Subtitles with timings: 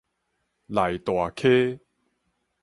[0.65, 1.79] 內大溪